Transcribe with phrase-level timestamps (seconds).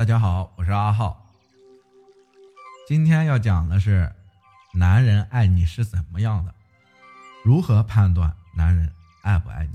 [0.00, 1.26] 大家好，我是阿浩。
[2.88, 4.10] 今天要讲的是，
[4.72, 6.54] 男人爱你是怎么样的？
[7.44, 8.90] 如何判断男人
[9.20, 9.74] 爱不爱你？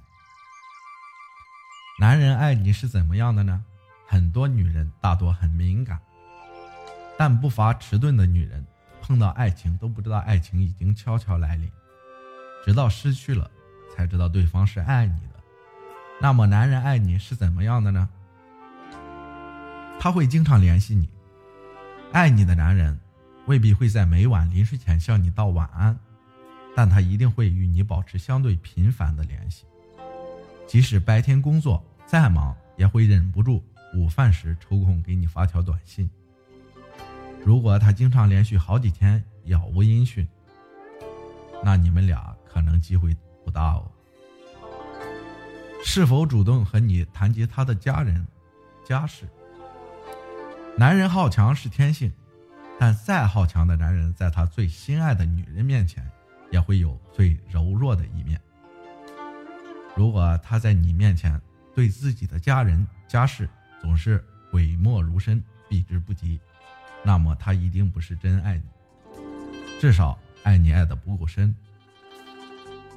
[1.99, 3.63] 男人爱你是怎么样的呢？
[4.07, 6.01] 很多女人大多很敏感，
[7.19, 8.65] 但不乏迟钝的女人，
[9.03, 11.71] 碰到爱情都不知道爱情已经悄悄来临，
[12.65, 13.51] 直到失去了，
[13.95, 15.35] 才知道对方是爱你的。
[16.19, 18.09] 那么，男人爱你是怎么样的呢？
[20.05, 21.09] 他会经常联系你，
[22.11, 22.95] 爱你的男人
[23.47, 25.97] 未必会在每晚临睡前向你道晚安，
[26.75, 29.65] 但他一定会与你保持相对频繁的联系。
[30.67, 33.63] 即使白天工作再忙，也会忍不住
[33.95, 36.07] 午饭时抽空给你发条短信。
[37.43, 40.27] 如果他经常连续好几天杳无音讯，
[41.63, 43.89] 那你们俩可能机会不大哦。
[45.83, 48.23] 是否主动和你谈及他的家人、
[48.87, 49.27] 家事？
[50.77, 52.11] 男人好强是天性，
[52.77, 56.05] 但再好强的男人，在他最心爱的女人面前，
[56.51, 58.37] 也会有最柔弱的一面。
[59.95, 61.41] 如果他在你面前
[61.73, 66.41] 对自己的家人家事总是讳莫如深、避之不及，
[67.05, 68.63] 那么他一定不是真爱你，
[69.79, 71.55] 至少爱你爱的不够深。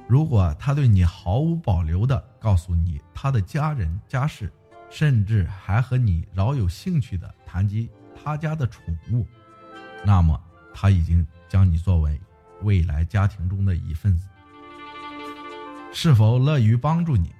[0.05, 4.51] 如果他对你毫无保留的告诉你他的家人家事，
[4.89, 9.25] 甚至还和你饶有兴趣的谈及他家的宠物，
[10.03, 10.41] 那么
[10.73, 12.19] 他已经将你作为
[12.61, 14.27] 未来家庭中的一份子。
[15.93, 17.31] 是否乐于帮助你？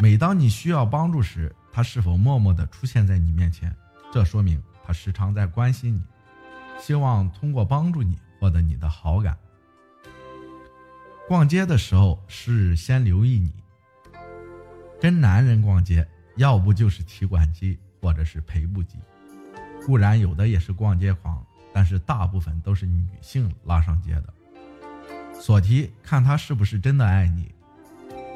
[0.00, 3.74] 每当你需要帮助时，他是否默默的出现在你面前？
[4.12, 6.02] 这说明他时常在关心你，
[6.78, 9.36] 希望通过帮助你获得你的好感。
[11.28, 13.52] 逛街的时候是先留意你，
[15.00, 16.08] 跟男人逛街。
[16.36, 18.96] 要不就是提款机，或者是赔不机。
[19.84, 24.34] 固然有的也是逛街狂，但是大部分都是女性拉上街的。
[25.40, 27.52] 所提看他是不是真的爱你，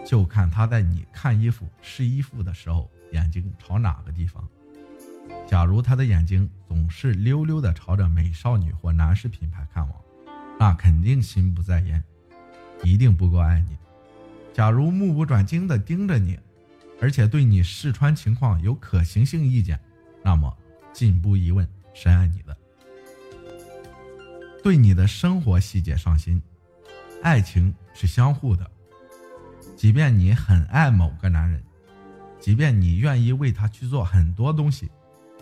[0.07, 4.47] 就看他在你看衣服、试衣服的时候眼睛朝哪个地方。
[5.47, 10.01] 假如他的眼睛总是溜溜的朝着美少女或男士品牌看望，
[10.59, 12.03] 那肯定心不在焉，
[12.83, 13.77] 一定不够爱你。
[14.53, 16.39] 假如目不转睛的盯着你。
[17.01, 19.79] 而且对你试穿情况有可行性意见，
[20.23, 20.57] 那么
[20.93, 22.57] 进一步一问深爱你的，
[24.63, 26.41] 对你的生活细节上心。
[27.23, 28.71] 爱情是相互的，
[29.77, 31.63] 即便你很爱某个男人，
[32.39, 34.91] 即便你愿意为他去做很多东西，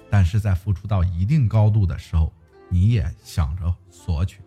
[0.09, 2.33] 但是在付出到一定高度的时候，
[2.69, 4.41] 你也想着索取。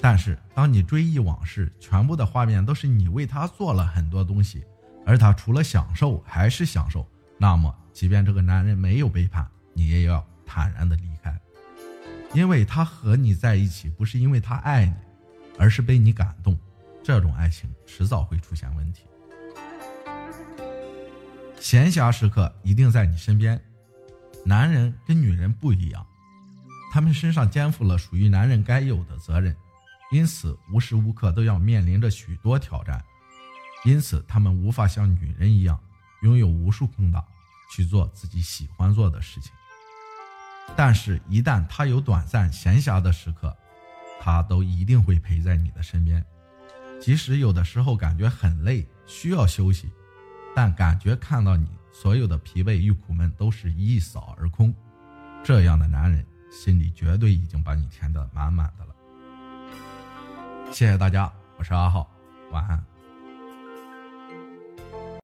[0.00, 4.64] 但是当你追忆往事，全部的画面都是你为他做了很多东西。
[5.04, 7.06] 而他除了享受还是享受，
[7.38, 11.38] 那么即便这个男人没有背叛，你也要坦然的离开，
[12.32, 14.94] 因为他和你在一起不是因为他爱你，
[15.58, 16.58] 而是被你感动，
[17.02, 19.02] 这种爱情迟早会出现问题。
[21.58, 23.60] 闲暇时刻一定在你身边，
[24.44, 26.06] 男人跟女人不一样，
[26.92, 29.54] 他们身上肩负了属于男人该有的责任，
[30.10, 33.02] 因此无时无刻都要面临着许多挑战。
[33.84, 35.78] 因此，他们无法像女人一样
[36.22, 37.24] 拥有无数空档
[37.74, 39.52] 去做自己喜欢做的事情。
[40.76, 43.54] 但是，一旦他有短暂闲暇的时刻，
[44.20, 46.24] 他都一定会陪在你的身边。
[47.00, 49.90] 即使有的时候感觉很累，需要休息，
[50.54, 54.72] 但感觉看到你所有的疲惫与苦闷都是一扫而空。
[55.42, 58.94] 这样的男人心里绝对已经把你填得满满的了。
[60.72, 62.08] 谢谢大家，我是阿浩，
[62.52, 62.91] 晚安。